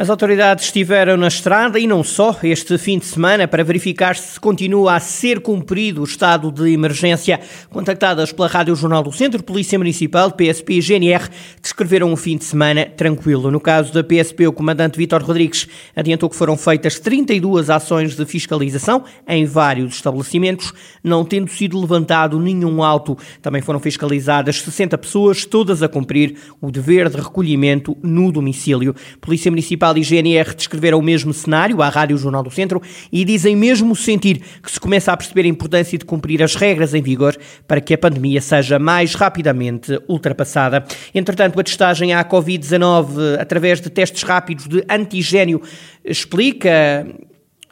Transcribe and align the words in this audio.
As 0.00 0.08
autoridades 0.08 0.64
estiveram 0.64 1.14
na 1.18 1.28
estrada 1.28 1.78
e 1.78 1.86
não 1.86 2.02
só 2.02 2.34
este 2.42 2.78
fim 2.78 2.98
de 2.98 3.04
semana 3.04 3.46
para 3.46 3.62
verificar 3.62 4.16
se 4.16 4.40
continua 4.40 4.94
a 4.94 4.98
ser 4.98 5.40
cumprido 5.40 6.00
o 6.00 6.04
estado 6.04 6.50
de 6.50 6.72
emergência. 6.72 7.38
Contactadas 7.68 8.32
pela 8.32 8.48
Rádio 8.48 8.74
Jornal 8.74 9.02
do 9.02 9.12
Centro, 9.12 9.42
Polícia 9.42 9.78
Municipal, 9.78 10.32
PSP 10.32 10.78
e 10.78 10.80
GNR 10.80 11.28
descreveram 11.60 12.10
um 12.10 12.16
fim 12.16 12.38
de 12.38 12.44
semana 12.44 12.86
tranquilo. 12.86 13.50
No 13.50 13.60
caso 13.60 13.92
da 13.92 14.02
PSP, 14.02 14.46
o 14.46 14.54
comandante 14.54 14.96
Vítor 14.96 15.22
Rodrigues 15.22 15.68
adiantou 15.94 16.30
que 16.30 16.36
foram 16.36 16.56
feitas 16.56 16.98
32 16.98 17.68
ações 17.68 18.16
de 18.16 18.24
fiscalização 18.24 19.04
em 19.28 19.44
vários 19.44 19.96
estabelecimentos, 19.96 20.72
não 21.04 21.26
tendo 21.26 21.50
sido 21.50 21.78
levantado 21.78 22.40
nenhum 22.40 22.82
auto. 22.82 23.18
Também 23.42 23.60
foram 23.60 23.78
fiscalizadas 23.78 24.62
60 24.62 24.96
pessoas, 24.96 25.44
todas 25.44 25.82
a 25.82 25.88
cumprir 25.90 26.36
o 26.58 26.70
dever 26.70 27.10
de 27.10 27.18
recolhimento 27.18 27.94
no 28.02 28.32
domicílio. 28.32 28.94
Polícia 29.20 29.50
Municipal 29.50 29.89
Municipal 29.90 29.98
e 29.98 30.02
GNR 30.02 30.54
descreveram 30.54 30.98
o 30.98 31.02
mesmo 31.02 31.32
cenário 31.32 31.82
à 31.82 31.88
Rádio 31.88 32.16
Jornal 32.16 32.42
do 32.42 32.50
Centro 32.50 32.80
e 33.10 33.24
dizem 33.24 33.56
mesmo 33.56 33.94
sentir 33.96 34.40
que 34.62 34.70
se 34.70 34.78
começa 34.78 35.12
a 35.12 35.16
perceber 35.16 35.42
a 35.42 35.48
importância 35.48 35.98
de 35.98 36.04
cumprir 36.04 36.42
as 36.42 36.54
regras 36.54 36.94
em 36.94 37.02
vigor 37.02 37.36
para 37.66 37.80
que 37.80 37.94
a 37.94 37.98
pandemia 37.98 38.40
seja 38.40 38.78
mais 38.78 39.14
rapidamente 39.14 39.98
ultrapassada. 40.08 40.84
Entretanto, 41.14 41.58
a 41.58 41.64
testagem 41.64 42.12
à 42.12 42.24
Covid-19 42.24 43.38
através 43.38 43.80
de 43.80 43.90
testes 43.90 44.22
rápidos 44.22 44.66
de 44.66 44.84
antigênio 44.88 45.60
explica 46.04 47.06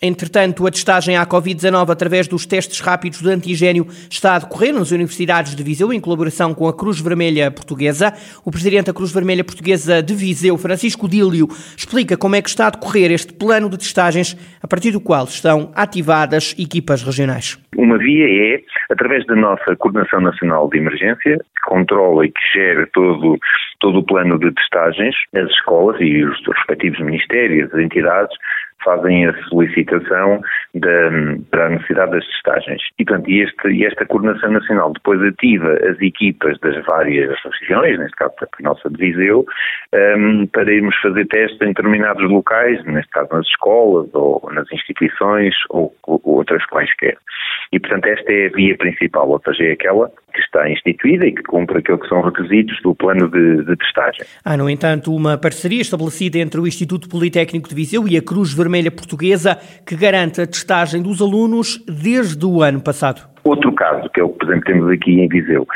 Entretanto, 0.01 0.65
a 0.65 0.71
testagem 0.71 1.17
à 1.17 1.27
Covid-19 1.27 1.91
através 1.91 2.29
dos 2.29 2.47
testes 2.47 2.81
rápidos 2.81 3.21
de 3.21 3.29
antigênio 3.31 3.85
está 4.09 4.37
a 4.37 4.39
decorrer 4.39 4.73
nas 4.73 4.93
universidades 4.93 5.57
de 5.57 5.63
Viseu, 5.63 5.93
em 5.93 6.01
colaboração 6.01 6.55
com 6.55 6.69
a 6.69 6.77
Cruz 6.77 7.01
Vermelha 7.01 7.51
Portuguesa. 7.51 8.13
O 8.45 8.51
presidente 8.51 8.87
da 8.87 8.95
Cruz 8.95 9.13
Vermelha 9.13 9.43
Portuguesa 9.43 10.01
de 10.01 10.15
Viseu, 10.15 10.57
Francisco 10.57 11.09
Dílio, 11.09 11.49
explica 11.77 12.17
como 12.17 12.37
é 12.37 12.43
que 12.43 12.49
está 12.49 12.69
a 12.69 12.71
decorrer 12.71 13.11
este 13.11 13.33
plano 13.33 13.69
de 13.69 13.77
testagens, 13.77 14.37
a 14.63 14.69
partir 14.69 14.93
do 14.93 15.01
qual 15.01 15.25
estão 15.25 15.73
ativadas 15.75 16.55
equipas 16.57 17.03
regionais. 17.03 17.59
Uma 17.77 17.99
via 17.99 18.55
é, 18.55 18.61
através 18.91 19.27
da 19.27 19.35
nossa 19.35 19.75
Coordenação 19.77 20.21
Nacional 20.21 20.69
de 20.71 20.79
Emergência, 20.79 21.39
que 21.39 21.67
controla 21.67 22.25
e 22.25 22.31
que 22.31 22.41
gera 22.55 22.89
todo, 22.93 23.37
todo 23.81 23.99
o 23.99 24.05
plano 24.05 24.39
de 24.39 24.53
testagens, 24.53 25.17
as 25.35 25.51
escolas 25.51 26.01
e 26.01 26.25
os 26.25 26.39
respectivos 26.47 27.01
ministérios, 27.01 27.73
as 27.73 27.81
entidades, 27.81 28.37
fazem 28.85 29.27
a 29.27 29.35
solicitação 29.45 30.41
da, 30.75 31.11
para 31.51 31.67
a 31.67 31.69
necessidade 31.71 32.13
das 32.13 32.27
testagens. 32.27 32.83
E, 32.99 33.05
portanto, 33.05 33.29
este, 33.29 33.85
esta 33.85 34.07
coordenação 34.07 34.51
nacional 34.51 34.93
depois 34.93 35.23
ativa 35.23 35.73
as 35.89 36.01
equipas 36.01 36.59
das 36.61 36.85
várias 36.85 37.37
regiões, 37.61 37.99
neste 37.99 38.17
caso 38.17 38.35
a 38.41 38.63
nossa 38.63 38.91
de 38.91 38.97
Viseu, 38.97 39.45
um, 40.17 40.47
para 40.47 40.73
irmos 40.73 40.97
fazer 40.97 41.27
testes 41.27 41.61
em 41.61 41.69
determinados 41.69 42.29
locais, 42.31 42.83
neste 42.85 43.11
caso 43.11 43.29
nas 43.33 43.47
escolas 43.47 44.09
ou 44.15 44.49
nas 44.53 44.71
instituições 44.73 45.55
ou, 45.71 45.95
ou 46.07 46.21
outras 46.25 46.65
quaisquer. 46.67 47.17
E, 47.73 47.79
portanto, 47.79 48.07
esta 48.07 48.33
é 48.33 48.47
a 48.47 48.51
via 48.51 48.77
principal, 48.77 49.29
ou 49.29 49.41
seja, 49.45 49.65
é 49.65 49.73
aquela 49.73 50.11
que 50.33 50.41
está 50.41 50.69
instituída 50.69 51.27
e 51.27 51.33
que 51.33 51.43
cumpre 51.43 51.79
aquilo 51.79 51.99
que 51.99 52.09
são 52.09 52.21
requisitos 52.21 52.81
do 52.83 52.95
plano 52.95 53.29
de, 53.29 53.65
de 53.65 53.77
testagem. 53.77 54.25
Há, 54.45 54.57
no 54.57 54.69
entanto, 54.69 55.15
uma 55.15 55.39
parceria 55.39 55.81
estabelecida 55.81 56.39
entre 56.39 56.61
o 56.61 56.67
Instituto 56.67 57.09
Politécnico 57.09 57.69
de 57.69 57.75
Viseu 57.75 58.07
e 58.09 58.17
a 58.17 58.23
Cruz 58.23 58.53
Vermelha 58.53 58.91
Portuguesa 58.91 59.57
que 59.87 59.97
garante 59.97 60.41
a 60.41 60.47
testagem 60.47 61.03
dos 61.03 61.21
alunos 61.21 61.83
desde 61.87 62.45
o 62.45 62.63
ano 62.63 62.81
passado. 62.81 63.29
Outro 63.45 63.73
caso, 63.73 64.11
que 64.11 64.21
é 64.21 64.25
o 64.25 64.29
que, 64.29 64.39
por 64.39 64.49
exemplo, 64.49 64.65
temos 64.67 64.91
aqui 64.93 65.21
em 65.21 65.29
Viseu, 65.29 65.67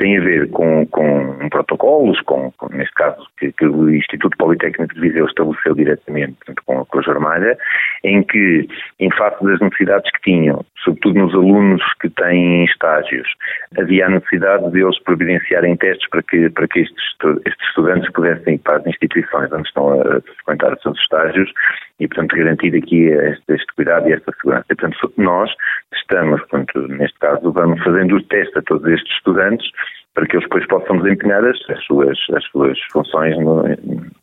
tem 0.00 0.16
a 0.16 0.20
ver 0.22 0.50
com, 0.50 0.86
com 0.86 1.48
protocolos, 1.50 2.18
com, 2.22 2.50
com, 2.52 2.74
neste 2.74 2.94
caso, 2.94 3.22
que, 3.38 3.52
que, 3.52 3.66
o 3.66 3.94
Instituto 3.94 4.36
Politécnico 4.38 4.94
de 4.94 5.00
Viseu 5.00 5.26
estabeleceu 5.26 5.74
diretamente 5.74 6.32
portanto, 6.32 6.62
com 6.64 6.80
a 6.80 6.86
Cruz 6.86 7.06
Vermelha, 7.06 7.56
em 8.02 8.22
que, 8.22 8.66
em 8.98 9.10
face 9.10 9.44
das 9.44 9.60
necessidades 9.60 10.10
que 10.12 10.22
tinham, 10.22 10.64
sobretudo 10.82 11.20
nos 11.20 11.34
alunos 11.34 11.82
que 12.00 12.08
têm 12.08 12.64
estágios, 12.90 13.28
havia 13.78 14.06
a 14.06 14.10
necessidade 14.10 14.70
de 14.70 14.82
eles 14.82 14.98
providenciarem 15.00 15.76
testes 15.76 16.08
para 16.10 16.22
que, 16.22 16.50
para 16.50 16.68
que 16.68 16.80
estes, 16.80 17.04
estes 17.46 17.68
estudantes 17.68 18.10
pudessem 18.12 18.54
ir 18.54 18.58
para 18.58 18.78
as 18.78 18.86
instituições 18.86 19.52
onde 19.52 19.68
estão 19.68 20.00
a 20.00 20.20
frequentar 20.20 20.74
os 20.74 20.82
seus 20.82 20.98
estágios 20.98 21.50
e, 21.98 22.08
portanto, 22.08 22.36
garantir 22.36 22.74
aqui 22.76 23.06
este, 23.06 23.54
este 23.54 23.74
cuidado 23.74 24.08
e 24.08 24.12
esta 24.12 24.32
segurança. 24.32 24.66
E, 24.70 24.74
portanto, 24.74 25.12
nós 25.16 25.50
estamos, 25.94 26.40
portanto, 26.40 26.88
neste 26.88 27.18
caso, 27.18 27.52
vamos 27.52 27.82
fazendo 27.82 28.16
os 28.16 28.26
testes 28.26 28.56
a 28.56 28.62
todos 28.62 28.90
estes 28.90 29.12
estudantes 29.16 29.66
para 30.14 30.26
que 30.26 30.36
eles 30.36 30.44
depois 30.48 30.66
possam 30.66 30.98
desempenhar 31.00 31.44
as, 31.44 31.56
as, 31.70 31.84
suas, 31.84 32.18
as 32.34 32.44
suas 32.46 32.78
funções 32.90 33.38
no, 33.38 33.62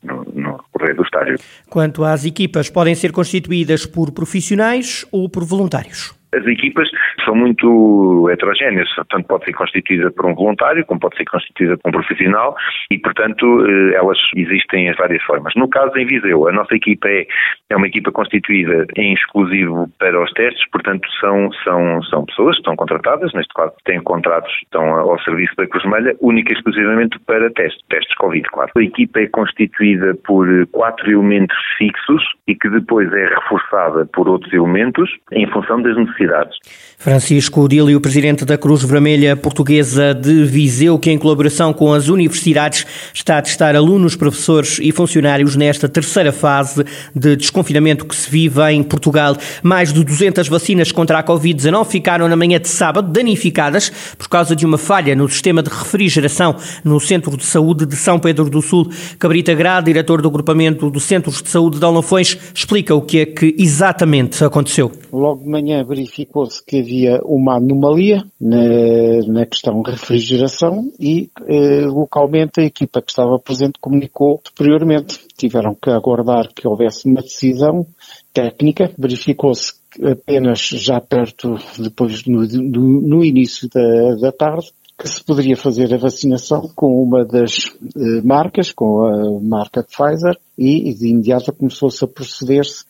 no, 0.04 0.24
no 0.34 0.64
correr 0.74 0.94
do 0.94 1.04
estágio. 1.04 1.38
Quanto 1.70 2.04
às 2.04 2.26
equipas, 2.26 2.70
podem 2.70 2.94
ser 2.94 3.12
constituídas 3.14 3.86
por 3.86 4.12
profissionais 4.12 5.06
ou 5.12 5.30
por 5.30 5.46
voluntários? 5.46 6.17
As 6.34 6.46
equipas 6.46 6.90
são 7.24 7.36
muito 7.36 8.30
heterogéneas, 8.30 8.90
tanto 9.10 9.28
pode 9.28 9.46
ser 9.46 9.54
constituída 9.54 10.12
por 10.12 10.26
um 10.26 10.36
voluntário, 10.36 10.86
como 10.86 11.00
pode 11.00 11.16
ser 11.16 11.26
constituída 11.26 11.78
por 11.78 11.90
um 11.90 11.92
profissional 11.92 12.56
e, 12.92 12.98
portanto, 12.98 13.66
eh, 13.66 13.96
elas 13.96 14.18
existem 14.36 14.90
as 14.90 14.98
várias 14.98 15.24
formas. 15.24 15.54
No 15.56 15.70
caso 15.70 15.98
em 15.98 16.06
Viseu, 16.06 16.48
a 16.48 16.52
nossa 16.52 16.76
equipa 16.76 17.08
é, 17.08 17.26
é 17.70 17.76
uma 17.76 17.88
equipa 17.88 18.12
constituída 18.12 18.86
em 18.98 19.14
exclusivo 19.14 19.90
para 20.00 20.22
os 20.22 20.32
testes, 20.34 20.64
portanto, 20.70 21.08
são, 21.20 21.52
são, 21.64 22.04
são 22.04 22.26
pessoas 22.26 22.56
que 22.56 22.62
estão 22.62 22.76
contratadas, 22.76 23.34
neste 23.34 23.54
caso 23.54 23.74
têm 23.86 24.02
contratos, 24.02 24.52
estão 24.64 24.84
ao 24.84 25.20
serviço 25.22 25.56
da 25.56 25.66
Cruz 25.66 25.86
Melha, 25.86 26.16
única 26.22 26.52
e 26.52 26.56
exclusivamente 26.56 27.18
para 27.26 27.50
testes, 27.52 27.82
testes 27.90 28.16
Covid, 28.16 28.48
claro. 28.50 28.72
A 28.76 28.82
equipa 28.82 29.22
é 29.22 29.28
constituída 29.28 30.14
por 30.26 30.48
quatro 30.68 31.10
elementos 31.10 31.58
fixos 31.78 32.24
e 32.48 32.56
que 32.56 32.70
depois 32.70 33.12
é 33.14 33.28
reforçada 33.28 34.06
por 34.14 34.28
outros 34.28 34.52
elementos 34.54 35.10
em 35.32 35.48
função 35.48 35.82
das 35.82 35.96
necessidades 35.96 36.17
necessidades. 36.18 36.60
Francisco 37.00 37.68
Dílio, 37.70 38.02
presidente 38.02 38.44
da 38.44 38.58
Cruz 38.58 38.82
Vermelha 38.82 39.38
Portuguesa 39.38 40.16
de 40.16 40.44
Viseu, 40.46 40.98
que 40.98 41.12
em 41.12 41.18
colaboração 41.18 41.72
com 41.72 41.94
as 41.94 42.08
universidades 42.08 42.88
está 43.14 43.38
a 43.38 43.42
testar 43.42 43.76
alunos, 43.76 44.16
professores 44.16 44.80
e 44.82 44.92
funcionários 44.92 45.56
nesta 45.56 45.88
terceira 45.88 46.32
fase 46.32 46.84
de 47.16 47.36
desconfinamento 47.36 48.04
que 48.04 48.16
se 48.16 48.28
vive 48.28 48.72
em 48.72 48.82
Portugal. 48.82 49.38
Mais 49.62 49.94
de 49.94 50.04
200 50.04 50.48
vacinas 50.48 50.92
contra 50.92 51.20
a 51.20 51.24
Covid-19 51.24 51.86
ficaram 51.86 52.28
na 52.28 52.36
manhã 52.36 52.60
de 52.60 52.68
sábado 52.68 53.12
danificadas 53.12 53.92
por 54.18 54.28
causa 54.28 54.56
de 54.56 54.66
uma 54.66 54.80
falha 54.80 55.16
no 55.16 55.30
sistema 55.30 55.62
de 55.62 55.70
refrigeração 55.70 56.56
no 56.84 57.00
Centro 57.00 57.38
de 57.38 57.46
Saúde 57.46 57.86
de 57.86 57.96
São 57.96 58.18
Pedro 58.18 58.50
do 58.50 58.62
Sul. 58.62 58.90
Cabrita 59.20 59.54
Grade, 59.54 59.86
diretor 59.86 60.20
do 60.20 60.30
agrupamento 60.30 60.90
dos 60.90 61.04
Centros 61.04 61.44
de 61.44 61.50
Saúde 61.50 61.78
de 61.78 61.86
Alnafões, 61.86 62.36
explica 62.56 62.96
o 62.96 63.04
que 63.04 63.20
é 63.20 63.26
que 63.28 63.56
exatamente 63.60 64.44
aconteceu. 64.44 64.92
Logo 65.14 65.44
de 65.44 65.50
manhã 65.50 65.86
verificou-se 65.86 66.66
que 66.66 66.87
havia 66.88 67.20
uma 67.24 67.58
anomalia 67.58 68.24
na, 68.40 69.20
na 69.28 69.46
questão 69.46 69.82
de 69.82 69.92
refrigeração 69.92 70.90
e 70.98 71.30
eh, 71.46 71.86
localmente 71.86 72.62
a 72.62 72.64
equipa 72.64 73.02
que 73.02 73.12
estava 73.12 73.38
presente 73.38 73.78
comunicou 73.80 74.42
superiormente. 74.48 75.20
Tiveram 75.38 75.76
que 75.76 75.90
aguardar 75.90 76.54
que 76.54 76.68
houvesse 76.68 77.06
uma 77.08 77.22
decisão 77.22 77.86
técnica, 78.34 78.90
verificou-se 78.98 79.74
apenas 80.02 80.60
já 80.60 81.02
perto, 81.02 81.56
depois 81.78 82.26
no, 82.26 82.48
no, 82.48 83.02
no 83.02 83.26
início 83.26 83.68
da, 83.70 84.16
da 84.16 84.32
tarde, 84.32 84.72
que 84.98 85.08
se 85.08 85.24
poderia 85.24 85.56
fazer 85.56 85.94
a 85.94 85.98
vacinação 85.98 86.72
com 86.76 87.04
uma 87.04 87.24
das 87.24 87.72
eh, 87.96 88.22
marcas, 88.24 88.72
com 88.72 89.04
a 89.04 89.42
marca 89.42 89.84
Pfizer, 89.84 90.38
e 90.58 90.94
de 90.94 91.10
imediato 91.10 91.54
começou-se 91.54 92.04
a 92.04 92.08
proceder-se 92.08 92.86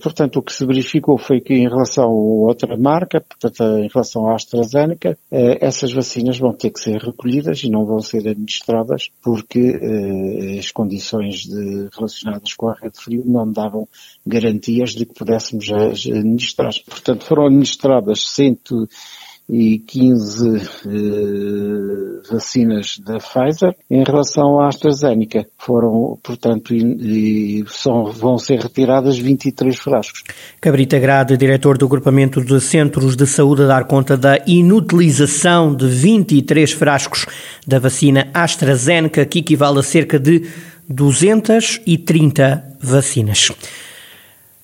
portanto, 0.00 0.38
o 0.38 0.42
que 0.42 0.52
se 0.52 0.64
verificou 0.64 1.18
foi 1.18 1.40
que 1.40 1.52
em 1.52 1.68
relação 1.68 2.04
a 2.04 2.08
outra 2.08 2.76
marca, 2.78 3.20
portanto, 3.20 3.62
em 3.78 3.88
relação 3.88 4.26
à 4.26 4.34
AstraZeneca, 4.34 5.18
eh, 5.30 5.58
essas 5.60 5.92
vacinas 5.92 6.38
vão 6.38 6.52
ter 6.54 6.70
que 6.70 6.80
ser 6.80 6.96
recolhidas 6.96 7.62
e 7.62 7.70
não 7.70 7.84
vão 7.84 8.00
ser 8.00 8.26
administradas 8.26 9.10
porque 9.22 9.58
eh, 9.58 10.58
as 10.58 10.70
condições 10.70 11.44
de, 11.44 11.88
relacionadas 11.94 12.54
com 12.54 12.68
a 12.68 12.74
rede 12.74 12.98
frio 12.98 13.22
não 13.26 13.50
davam 13.50 13.86
garantias 14.26 14.90
de 14.90 15.04
que 15.04 15.14
pudéssemos 15.14 15.70
administrar. 15.70 16.72
Portanto, 16.86 17.24
foram 17.24 17.46
administradas 17.46 18.28
100 18.28 18.60
e 19.52 19.80
15 19.80 20.56
eh, 20.56 20.60
vacinas 22.28 22.98
da 22.98 23.18
Pfizer. 23.18 23.74
Em 23.90 24.02
relação 24.02 24.60
à 24.60 24.68
AstraZeneca, 24.68 25.46
foram, 25.58 26.18
portanto, 26.22 26.74
e, 26.74 27.64
são, 27.68 28.06
vão 28.06 28.38
ser 28.38 28.60
retiradas 28.60 29.18
23 29.18 29.76
frascos. 29.76 30.22
Cabrita 30.60 30.98
Grade, 30.98 31.36
diretor 31.36 31.78
do 31.78 31.86
agrupamento 31.86 32.44
de 32.44 32.60
centros 32.60 33.16
de 33.16 33.26
saúde, 33.26 33.62
a 33.62 33.66
dar 33.66 33.84
conta 33.84 34.16
da 34.16 34.38
inutilização 34.46 35.74
de 35.74 35.86
23 35.86 36.72
frascos 36.72 37.26
da 37.66 37.78
vacina 37.78 38.28
AstraZeneca, 38.34 39.24
que 39.24 39.38
equivale 39.38 39.78
a 39.78 39.82
cerca 39.82 40.18
de 40.18 40.46
230 40.88 42.64
vacinas. 42.80 43.50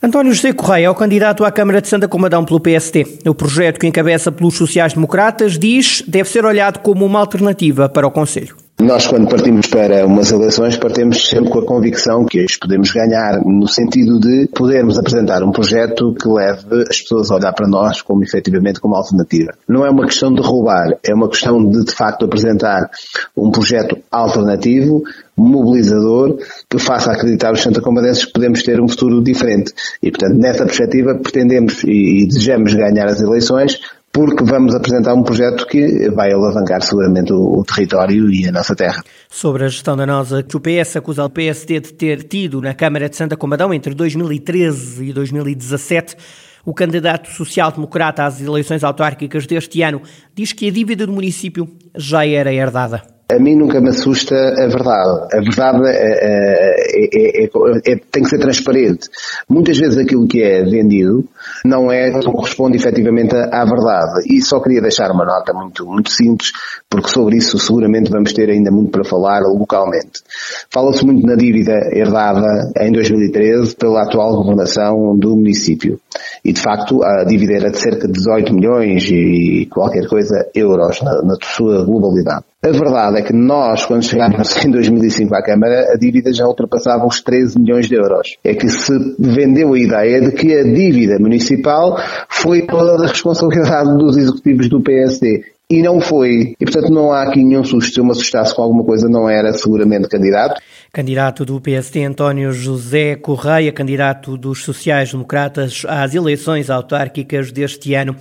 António 0.02 0.34
José 0.34 0.52
Correia 0.52 0.86
é 0.86 0.90
o 0.90 0.94
candidato 0.94 1.42
à 1.42 1.50
Câmara 1.50 1.80
de 1.80 1.88
Santa 1.88 2.06
Comadão 2.06 2.44
pelo 2.44 2.60
PST. 2.60 3.20
O 3.26 3.34
projeto 3.34 3.80
que 3.80 3.86
encabeça 3.86 4.30
pelos 4.30 4.54
sociais-democratas 4.54 5.58
diz 5.58 6.02
deve 6.06 6.28
ser 6.28 6.44
olhado 6.44 6.80
como 6.80 7.04
uma 7.04 7.18
alternativa 7.18 7.88
para 7.88 8.06
o 8.06 8.10
Conselho. 8.10 8.65
Nós, 8.78 9.06
quando 9.06 9.26
partimos 9.26 9.66
para 9.68 10.04
umas 10.04 10.30
eleições, 10.30 10.76
partimos 10.76 11.26
sempre 11.26 11.48
com 11.48 11.60
a 11.60 11.64
convicção 11.64 12.26
que 12.26 12.40
as 12.40 12.56
podemos 12.56 12.90
ganhar, 12.90 13.40
no 13.42 13.66
sentido 13.66 14.20
de 14.20 14.48
podermos 14.48 14.98
apresentar 14.98 15.42
um 15.42 15.50
projeto 15.50 16.12
que 16.12 16.28
leve 16.28 16.82
as 16.82 17.00
pessoas 17.00 17.30
a 17.30 17.36
olhar 17.36 17.54
para 17.54 17.66
nós 17.66 18.02
como 18.02 18.22
efetivamente 18.22 18.78
como 18.78 18.94
alternativa. 18.94 19.54
Não 19.66 19.86
é 19.86 19.88
uma 19.88 20.04
questão 20.04 20.30
de 20.30 20.42
roubar, 20.42 20.90
é 21.02 21.14
uma 21.14 21.26
questão 21.26 21.64
de, 21.64 21.86
de 21.86 21.92
facto, 21.92 22.26
apresentar 22.26 22.90
um 23.34 23.50
projeto 23.50 23.96
alternativo, 24.10 25.02
mobilizador, 25.34 26.38
que 26.68 26.78
faça 26.78 27.12
acreditar 27.12 27.52
os 27.52 27.62
Santa 27.62 27.80
Comadenses 27.80 28.26
que 28.26 28.32
podemos 28.34 28.62
ter 28.62 28.78
um 28.78 28.88
futuro 28.88 29.22
diferente. 29.22 29.72
E, 30.02 30.10
portanto, 30.10 30.36
nessa 30.36 30.66
perspectiva, 30.66 31.14
pretendemos 31.14 31.82
e, 31.82 32.24
e 32.24 32.26
desejamos 32.26 32.74
ganhar 32.74 33.06
as 33.06 33.22
eleições 33.22 33.80
porque 34.16 34.44
vamos 34.44 34.74
apresentar 34.74 35.12
um 35.12 35.22
projeto 35.22 35.66
que 35.66 36.08
vai 36.08 36.32
alavancar 36.32 36.80
seguramente 36.80 37.34
o, 37.34 37.58
o, 37.58 37.62
território 37.62 38.30
e 38.30 38.48
a 38.48 38.50
nossa 38.50 38.74
terra. 38.74 39.04
Sobre 39.28 39.64
a 39.64 39.68
gestão 39.68 39.94
danosa 39.94 40.42
que 40.42 40.56
o 40.56 40.60
PS 40.60 40.96
acusa 40.96 41.22
o 41.22 41.28
PSD 41.28 41.80
de 41.80 41.92
ter 41.92 42.22
tido 42.22 42.62
na 42.62 42.72
Câmara 42.72 43.10
de 43.10 43.16
Santa 43.16 43.36
Comadão 43.36 43.74
entre 43.74 43.94
2013 43.94 45.04
e 45.04 45.12
2017, 45.12 46.16
o 46.64 46.72
candidato 46.72 47.28
social-democrata 47.28 48.24
às 48.24 48.40
eleições 48.40 48.82
autárquicas 48.82 49.46
deste 49.46 49.82
ano 49.82 50.00
diz 50.34 50.50
que 50.50 50.66
a 50.66 50.72
dívida 50.72 51.06
do 51.06 51.12
município 51.12 51.68
já 51.94 52.26
era 52.26 52.50
herdada. 52.50 53.15
A 53.28 53.40
mim 53.40 53.56
nunca 53.56 53.80
me 53.80 53.88
assusta 53.88 54.36
a 54.36 54.68
verdade. 54.68 55.34
A 55.34 55.40
verdade 55.40 55.82
é, 55.88 56.84
é, 56.94 57.44
é, 57.44 57.96
tem 58.12 58.22
que 58.22 58.28
ser 58.28 58.38
transparente. 58.38 59.08
Muitas 59.48 59.76
vezes 59.76 59.98
aquilo 59.98 60.28
que 60.28 60.40
é 60.40 60.62
vendido 60.62 61.24
não 61.64 61.90
é, 61.90 62.12
corresponde 62.22 62.76
efetivamente 62.76 63.34
à, 63.34 63.64
verdade. 63.64 64.32
E 64.32 64.40
só 64.40 64.60
queria 64.60 64.80
deixar 64.80 65.10
uma 65.10 65.24
nota 65.24 65.52
muito, 65.52 65.84
muito 65.84 66.10
simples, 66.10 66.52
porque 66.88 67.08
sobre 67.08 67.36
isso 67.38 67.58
seguramente 67.58 68.12
vamos 68.12 68.32
ter 68.32 68.48
ainda 68.48 68.70
muito 68.70 68.92
para 68.92 69.04
falar 69.04 69.40
localmente. 69.40 70.22
Fala-se 70.70 71.04
muito 71.04 71.26
na 71.26 71.34
dívida 71.34 71.72
herdada 71.92 72.70
em 72.78 72.92
2013 72.92 73.74
pela 73.74 74.04
atual 74.04 74.36
governação 74.36 75.18
do 75.18 75.34
município. 75.34 75.98
E 76.44 76.52
de 76.52 76.60
facto 76.60 77.02
a 77.02 77.24
dívida 77.24 77.54
era 77.54 77.70
de 77.72 77.78
cerca 77.78 78.06
de 78.06 78.12
18 78.12 78.54
milhões 78.54 79.10
e 79.10 79.66
qualquer 79.68 80.06
coisa 80.06 80.48
euros 80.54 81.02
na, 81.02 81.22
na 81.22 81.34
sua 81.42 81.84
globalidade. 81.84 82.44
A 82.66 82.72
verdade 82.72 83.18
é 83.18 83.22
que 83.22 83.32
nós, 83.32 83.86
quando 83.86 84.02
chegámos 84.02 84.56
em 84.64 84.72
2005 84.72 85.32
à 85.36 85.40
Câmara, 85.40 85.86
a 85.92 85.96
dívida 85.96 86.32
já 86.32 86.44
ultrapassava 86.44 87.06
os 87.06 87.20
13 87.20 87.60
milhões 87.60 87.86
de 87.86 87.94
euros. 87.94 88.36
É 88.42 88.56
que 88.56 88.68
se 88.68 88.92
vendeu 89.20 89.72
a 89.72 89.78
ideia 89.78 90.20
de 90.20 90.32
que 90.32 90.52
a 90.52 90.64
dívida 90.64 91.16
municipal 91.20 91.96
foi 92.28 92.66
toda 92.66 93.04
a 93.04 93.06
responsabilidade 93.06 93.96
dos 93.96 94.16
executivos 94.16 94.68
do 94.68 94.82
PSD. 94.82 95.44
E 95.70 95.80
não 95.80 96.00
foi. 96.00 96.56
E 96.60 96.64
portanto 96.64 96.90
não 96.90 97.12
há 97.12 97.22
aqui 97.22 97.44
nenhum 97.44 97.62
susto. 97.62 97.94
Se 97.94 98.00
eu 98.00 98.04
me 98.04 98.10
assustasse 98.10 98.52
com 98.52 98.62
alguma 98.62 98.82
coisa, 98.82 99.08
não 99.08 99.30
era 99.30 99.52
seguramente 99.52 100.08
candidato. 100.08 100.60
Candidato 100.92 101.44
do 101.44 101.60
PSD 101.60 102.04
António 102.04 102.50
José 102.50 103.14
Correia, 103.14 103.70
candidato 103.70 104.36
dos 104.36 104.64
sociais-democratas 104.64 105.84
às 105.86 106.16
eleições 106.16 106.68
autárquicas 106.68 107.52
deste 107.52 107.94
ano. 107.94 108.16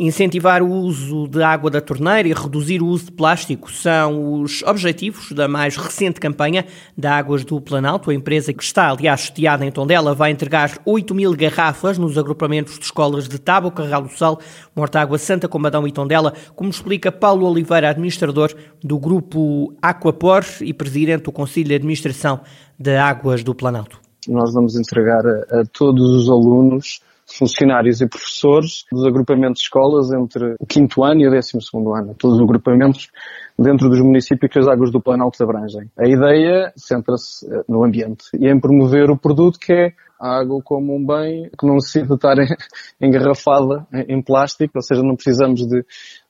Incentivar 0.00 0.62
o 0.62 0.70
uso 0.70 1.26
de 1.26 1.42
água 1.42 1.68
da 1.68 1.80
torneira 1.80 2.28
e 2.28 2.32
reduzir 2.32 2.80
o 2.80 2.86
uso 2.86 3.06
de 3.06 3.12
plástico 3.12 3.68
são 3.72 4.40
os 4.40 4.62
objetivos 4.62 5.32
da 5.32 5.48
mais 5.48 5.76
recente 5.76 6.20
campanha 6.20 6.64
da 6.96 7.16
Águas 7.16 7.44
do 7.44 7.60
Planalto. 7.60 8.08
A 8.08 8.14
empresa 8.14 8.52
que 8.52 8.62
está, 8.62 8.90
aliás, 8.90 9.22
sediada 9.22 9.66
em 9.66 9.72
Tondela, 9.72 10.14
vai 10.14 10.30
entregar 10.30 10.78
8 10.84 11.12
mil 11.16 11.34
garrafas 11.34 11.98
nos 11.98 12.16
agrupamentos 12.16 12.78
de 12.78 12.84
escolas 12.84 13.26
de 13.26 13.40
Tábua, 13.40 13.72
Carral 13.72 14.02
do 14.02 14.16
Sal, 14.16 14.38
Mortágua, 14.72 15.18
Santa 15.18 15.48
Comadão 15.48 15.84
e 15.84 15.90
Tondela, 15.90 16.32
como 16.54 16.70
explica 16.70 17.10
Paulo 17.10 17.44
Oliveira, 17.50 17.90
administrador 17.90 18.54
do 18.80 19.00
grupo 19.00 19.74
Aquapor 19.82 20.44
e 20.60 20.72
presidente 20.72 21.24
do 21.24 21.32
Conselho 21.32 21.66
de 21.66 21.74
Administração 21.74 22.40
da 22.78 23.04
Águas 23.04 23.42
do 23.42 23.52
Planalto. 23.52 23.98
Nós 24.28 24.54
vamos 24.54 24.76
entregar 24.76 25.26
a, 25.26 25.60
a 25.60 25.64
todos 25.72 26.08
os 26.08 26.30
alunos 26.30 27.00
funcionários 27.28 28.00
e 28.00 28.08
professores 28.08 28.84
dos 28.90 29.06
agrupamentos 29.06 29.60
de 29.60 29.66
escolas 29.66 30.12
entre 30.12 30.56
o 30.58 30.66
quinto 30.66 31.04
ano 31.04 31.20
e 31.20 31.28
o 31.28 31.30
décimo 31.30 31.60
segundo 31.60 31.94
ano. 31.94 32.14
Todos 32.14 32.36
os 32.36 32.42
agrupamentos 32.42 33.10
dentro 33.58 33.88
dos 33.88 34.00
municípios 34.00 34.50
que 34.50 34.58
as 34.58 34.68
águas 34.68 34.90
do 34.90 35.00
Planalto 35.00 35.42
abrangem. 35.42 35.90
A 35.98 36.06
ideia 36.06 36.72
centra-se 36.76 37.46
eh, 37.46 37.62
no 37.68 37.84
ambiente 37.84 38.24
e 38.34 38.48
em 38.48 38.58
promover 38.58 39.10
o 39.10 39.18
produto 39.18 39.58
que 39.58 39.72
é 39.72 39.92
a 40.20 40.40
água 40.40 40.60
como 40.62 40.96
um 40.96 41.06
bem 41.06 41.48
que 41.56 41.66
não 41.66 41.74
necessita 41.74 42.14
estar 42.14 42.36
engarrafada 43.00 43.86
em 44.08 44.20
plástico, 44.20 44.72
ou 44.76 44.82
seja, 44.82 45.02
não 45.02 45.14
precisamos 45.14 45.66
de, 45.66 45.84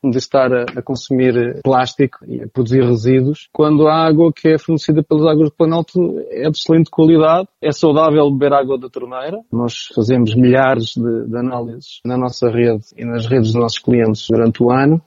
de 0.04 0.18
estar 0.18 0.52
a, 0.52 0.62
a, 0.76 0.82
consumir 0.82 1.60
plástico 1.62 2.18
e 2.26 2.42
a 2.42 2.48
produzir 2.48 2.82
resíduos, 2.84 3.48
quando 3.52 3.88
a 3.88 3.94
água 3.94 4.32
que 4.32 4.48
é 4.48 4.58
fornecida 4.58 5.02
pelas 5.02 5.26
águas 5.26 5.50
do 5.50 5.56
Planalto 5.56 5.98
é 6.30 6.48
de 6.48 6.56
excelente 6.56 6.90
qualidade, 6.90 7.48
é 7.60 7.72
saudável 7.72 8.30
beber 8.30 8.52
água 8.52 8.78
da 8.78 8.88
torneira. 8.88 9.40
Nós 9.52 9.88
fazemos 9.94 10.34
milhares 10.34 10.92
de, 10.96 11.26
de 11.28 11.36
análises 11.36 12.00
na 12.04 12.16
nossa 12.16 12.48
rede 12.48 12.84
e 12.96 13.04
nas 13.04 13.26
redes 13.26 13.52
dos 13.52 13.60
nossos 13.60 13.78
clientes 13.78 14.26
durante 14.28 14.62
o 14.62 14.70
ano 14.70 15.02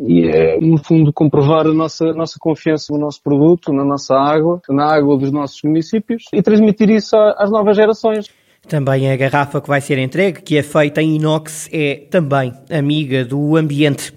e 0.00 0.28
é, 0.28 0.60
no 0.60 0.76
fundo, 0.76 1.12
comprovar 1.12 1.66
a 1.66 1.72
nossa, 1.72 2.06
a 2.06 2.14
nossa 2.14 2.36
confiança 2.38 2.92
no 2.92 2.98
nosso 2.98 3.22
produto, 3.22 3.72
na 3.72 3.84
nossa 3.84 4.14
água, 4.14 4.60
na 4.68 4.92
água 4.92 5.16
dos 5.16 5.30
nossos 5.30 5.60
municípios 5.62 6.24
e 6.32 6.42
transmitir 6.42 6.90
isso 6.90 7.16
às 7.16 7.50
novas 7.50 7.76
gerações. 7.76 8.28
Também 8.68 9.10
a 9.12 9.16
garrafa 9.16 9.60
que 9.60 9.68
vai 9.68 9.80
ser 9.80 9.98
entregue, 9.98 10.40
que 10.40 10.56
é 10.56 10.62
feita 10.62 11.02
em 11.02 11.16
inox, 11.16 11.68
é 11.72 12.02
também 12.10 12.52
amiga 12.70 13.24
do 13.24 13.56
ambiente. 13.56 14.12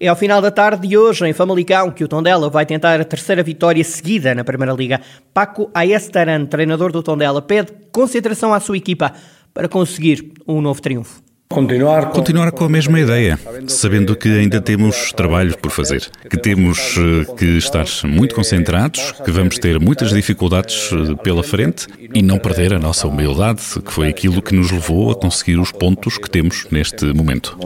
É 0.00 0.08
ao 0.08 0.16
final 0.16 0.42
da 0.42 0.50
tarde 0.50 0.88
de 0.88 0.98
hoje, 0.98 1.24
em 1.24 1.32
Famalicão, 1.32 1.88
que 1.92 2.02
o 2.02 2.08
Tondela 2.08 2.50
vai 2.50 2.66
tentar 2.66 3.00
a 3.00 3.04
terceira 3.04 3.40
vitória 3.40 3.84
seguida 3.84 4.34
na 4.34 4.42
Primeira 4.42 4.72
Liga. 4.72 5.00
Paco 5.32 5.70
Aestaran, 5.72 6.46
treinador 6.46 6.90
do 6.90 7.04
Tondela, 7.04 7.40
pede 7.40 7.72
concentração 7.92 8.52
à 8.52 8.58
sua 8.58 8.76
equipa 8.76 9.12
para 9.54 9.68
conseguir 9.68 10.32
um 10.48 10.60
novo 10.60 10.82
triunfo. 10.82 11.21
Continuar 11.52 12.06
com... 12.06 12.12
Continuar 12.12 12.50
com 12.52 12.64
a 12.64 12.68
mesma 12.68 12.98
ideia, 12.98 13.38
sabendo 13.66 14.16
que 14.16 14.28
ainda 14.28 14.60
temos 14.60 15.12
trabalho 15.12 15.56
por 15.58 15.70
fazer, 15.70 16.10
que 16.30 16.36
temos 16.36 16.96
eh, 16.96 17.34
que 17.36 17.58
estar 17.58 17.84
muito 18.04 18.34
concentrados, 18.34 19.12
que 19.24 19.30
vamos 19.30 19.58
ter 19.58 19.78
muitas 19.78 20.10
dificuldades 20.10 20.90
eh, 20.92 21.14
pela 21.22 21.42
frente 21.42 21.86
e 22.14 22.22
não 22.22 22.38
perder 22.38 22.72
a 22.72 22.78
nossa 22.78 23.06
humildade, 23.06 23.60
que 23.84 23.92
foi 23.92 24.08
aquilo 24.08 24.40
que 24.40 24.54
nos 24.54 24.70
levou 24.70 25.10
a 25.10 25.14
conseguir 25.14 25.58
os 25.58 25.70
pontos 25.70 26.16
que 26.16 26.30
temos 26.30 26.66
neste 26.70 27.04
momento. 27.12 27.56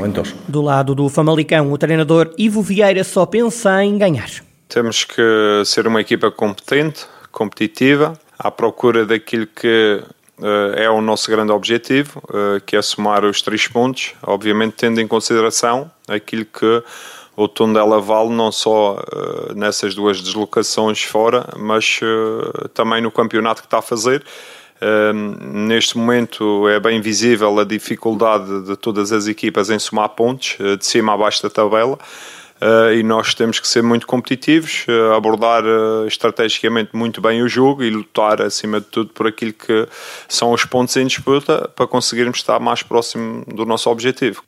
Do 0.48 0.60
lado 0.60 0.94
do 0.94 1.08
Famalicão, 1.08 1.72
o 1.72 1.78
treinador 1.78 2.32
Ivo 2.36 2.62
Vieira 2.62 3.04
só 3.04 3.24
pensa 3.24 3.84
em 3.84 3.96
ganhar. 3.96 4.30
Temos 4.68 5.04
que 5.04 5.22
ser 5.64 5.86
uma 5.86 6.00
equipa 6.00 6.30
competente, 6.30 7.06
competitiva, 7.30 8.18
à 8.38 8.50
procura 8.50 9.06
daquilo 9.06 9.46
que 9.46 10.02
é 10.76 10.90
o 10.90 11.00
nosso 11.00 11.30
grande 11.30 11.52
objetivo, 11.52 12.22
eh, 12.32 12.60
que 12.64 12.76
é 12.76 12.82
somar 12.82 13.24
os 13.24 13.40
três 13.40 13.66
pontos, 13.66 14.14
obviamente 14.22 14.74
tendo 14.74 15.00
em 15.00 15.06
consideração 15.06 15.90
aquilo 16.06 16.44
que 16.44 16.82
o 17.34 17.48
Tondela 17.48 18.00
vale 18.00 18.30
não 18.30 18.52
só 18.52 18.98
eh, 18.98 19.54
nessas 19.54 19.94
duas 19.94 20.20
deslocações 20.20 21.02
fora, 21.02 21.48
mas 21.56 22.00
também 22.74 23.00
no 23.00 23.10
campeonato 23.10 23.62
que 23.62 23.66
está 23.66 23.78
a 23.78 23.82
fazer. 23.82 24.22
neste 25.66 25.96
momento 25.96 26.68
é 26.68 26.78
bem 26.78 27.00
visível 27.00 27.58
a 27.58 27.64
dificuldade 27.64 28.62
de 28.66 28.76
todas 28.76 29.10
as 29.10 29.26
equipas 29.26 29.70
em 29.70 29.78
somar 29.78 30.10
pontos, 30.10 30.58
de 30.78 30.84
cima 30.84 31.14
a 31.14 31.16
baixo 31.16 31.42
da 31.42 31.48
tabela. 31.48 31.98
Uh, 32.60 32.94
e 32.94 33.02
nós 33.02 33.34
temos 33.34 33.60
que 33.60 33.68
ser 33.68 33.82
muito 33.82 34.06
competitivos, 34.06 34.86
uh, 34.88 35.12
abordar 35.12 35.62
uh, 35.62 36.06
estrategicamente 36.06 36.96
muito 36.96 37.20
bem 37.20 37.42
o 37.42 37.48
jogo 37.48 37.84
e 37.84 37.90
lutar 37.90 38.40
acima 38.40 38.80
de 38.80 38.86
tudo 38.86 39.10
por 39.12 39.26
aquilo 39.26 39.52
que 39.52 39.86
são 40.26 40.52
os 40.52 40.64
pontos 40.64 40.96
em 40.96 41.06
disputa 41.06 41.68
para 41.76 41.86
conseguirmos 41.86 42.38
estar 42.38 42.58
mais 42.58 42.82
próximo 42.82 43.44
do 43.46 43.66
nosso 43.66 43.90
objetivo. 43.90 44.42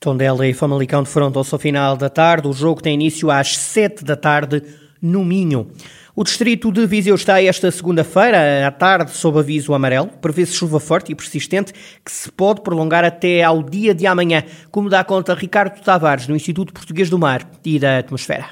Tondela 0.00 0.46
e 0.46 0.54
Famalicão 0.54 1.02
defrontam-se 1.02 1.54
ao 1.54 1.58
final 1.58 1.96
da 1.96 2.08
tarde. 2.08 2.48
O 2.48 2.52
jogo 2.54 2.82
tem 2.82 2.94
início 2.94 3.30
às 3.30 3.56
7 3.56 4.02
da 4.02 4.16
tarde 4.16 4.62
no 5.00 5.22
Minho. 5.24 5.70
O 6.14 6.22
distrito 6.24 6.70
de 6.70 6.84
Viseu 6.86 7.14
está 7.14 7.42
esta 7.42 7.70
segunda-feira, 7.70 8.66
à 8.66 8.70
tarde, 8.70 9.12
sob 9.12 9.38
aviso 9.38 9.72
amarelo. 9.72 10.10
Prevê-se 10.20 10.54
chuva 10.54 10.78
forte 10.78 11.10
e 11.10 11.14
persistente 11.14 11.72
que 11.72 12.12
se 12.12 12.30
pode 12.30 12.60
prolongar 12.60 13.02
até 13.02 13.42
ao 13.42 13.62
dia 13.62 13.94
de 13.94 14.06
amanhã, 14.06 14.42
como 14.70 14.90
dá 14.90 15.02
conta 15.02 15.32
Ricardo 15.32 15.82
Tavares, 15.82 16.26
do 16.26 16.36
Instituto 16.36 16.74
Português 16.74 17.08
do 17.08 17.18
Mar 17.18 17.40
e 17.64 17.78
da 17.78 17.96
Atmosfera. 17.96 18.48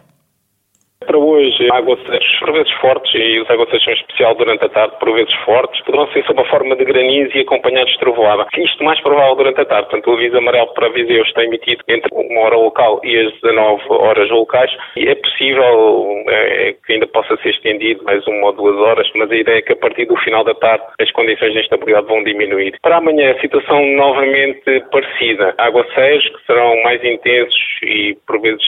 Para 1.00 1.19
hoje, 1.19 1.71
aguaceiros 1.71 2.29
por 2.40 2.52
vezes 2.52 2.73
fortes, 2.80 3.14
e 3.14 3.40
os 3.40 3.50
aguaceiros 3.50 3.85
são 3.85 3.92
especial 3.92 4.35
durante 4.35 4.64
a 4.64 4.68
tarde, 4.68 4.97
por 4.99 5.12
vezes 5.12 5.35
fortes, 5.44 5.80
poderão 5.85 6.11
ser 6.12 6.25
sob 6.25 6.40
a 6.40 6.44
forma 6.47 6.75
de 6.75 6.85
granizo 6.85 7.37
e 7.37 7.40
acompanhados 7.40 7.92
de 7.92 7.99
trovoada. 7.99 8.47
Isto 8.56 8.82
mais 8.82 9.00
provável 9.00 9.37
durante 9.37 9.61
a 9.61 9.64
tarde. 9.64 9.90
Portanto, 9.90 10.11
o 10.11 10.14
aviso 10.14 10.38
amarelo 10.38 10.73
para 10.75 10.88
Viseu 10.88 11.23
está 11.23 11.44
emitido 11.44 11.82
entre 11.88 12.11
uma 12.12 12.40
hora 12.40 12.56
local 12.56 13.00
e 13.04 13.16
as 13.16 13.32
19 13.40 13.82
horas 13.90 14.30
locais. 14.30 14.70
E 14.97 15.06
é 15.06 15.14
possível 15.14 16.25
é, 16.28 16.75
que 16.85 16.94
ainda 16.94 17.06
possa 17.06 17.37
ser 17.42 17.50
estendido 17.50 18.02
mais 18.04 18.26
uma 18.26 18.47
ou 18.47 18.52
duas 18.52 18.76
horas, 18.76 19.09
mas 19.14 19.30
a 19.30 19.37
ideia 19.37 19.59
é 19.59 19.62
que 19.62 19.73
a 19.73 19.76
partir 19.76 20.06
do 20.06 20.16
final 20.16 20.42
da 20.42 20.54
tarde 20.54 20.85
as 21.00 21.11
condições 21.12 21.52
de 21.52 21.61
instabilidade 21.61 22.06
vão 22.06 22.25
diminuir. 22.25 22.75
Para 22.82 22.97
amanhã, 22.97 23.32
a 23.32 23.40
situação 23.40 23.85
novamente 23.97 24.80
parecida. 24.90 25.54
Aguaceiros 25.59 26.28
que 26.28 26.47
serão 26.47 26.82
mais 26.82 27.02
intensos 27.04 27.61
e, 27.82 28.16
por 28.26 28.40
vezes, 28.40 28.64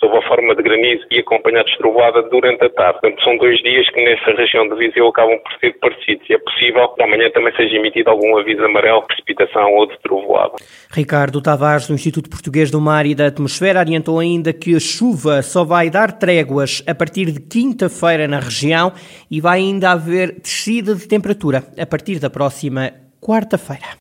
sob 0.00 0.16
a 0.16 0.22
forma 0.22 0.54
de 0.54 0.62
granizo 0.62 1.06
e 1.10 1.20
acompanhados 1.20 1.70
de 1.70 1.78
trovoada 1.78 2.22
durante 2.22 2.64
a 2.64 2.70
tarde. 2.70 2.98
Portanto, 3.12 3.24
são 3.24 3.36
dois 3.36 3.58
dias 3.62 3.88
que 3.90 4.04
nessa 4.04 4.30
região 4.36 4.68
de 4.68 4.76
Viseu 4.76 5.08
acabam 5.08 5.38
por 5.38 5.52
ser 5.60 5.72
parecidos. 5.78 6.28
E 6.28 6.34
é 6.34 6.38
possível 6.38 6.88
que 6.88 7.02
amanhã 7.02 7.30
também 7.30 7.54
seja 7.54 7.76
emitido 7.76 8.10
algum 8.10 8.36
aviso 8.38 8.64
amarelo 8.64 9.02
precipitação 9.02 9.72
ou 9.74 9.86
de 9.86 9.98
trovoada. 10.00 10.54
Ricardo 10.90 11.40
Tavares, 11.40 11.86
do 11.86 11.94
Instituto 11.94 12.30
Português 12.30 12.70
do 12.70 12.80
Mar 12.80 13.06
e 13.06 13.14
da 13.14 13.26
Atmosfera, 13.26 13.80
adiantou 13.80 14.18
ainda 14.18 14.52
que 14.52 14.74
a 14.74 14.80
chuva 14.80 15.42
só 15.42 15.64
vai 15.64 15.90
dar 15.90 16.12
tréguas 16.12 16.82
a 16.86 16.94
partir 16.94 17.26
de 17.26 17.40
quinta-feira 17.40 18.26
na 18.26 18.38
região 18.38 18.92
e 19.30 19.40
vai 19.40 19.58
ainda 19.58 19.92
haver 19.92 20.40
descida 20.40 20.94
de 20.94 21.06
temperatura 21.06 21.62
a 21.78 21.86
partir 21.86 22.18
da 22.18 22.30
próxima 22.30 22.92
quarta-feira. 23.20 24.00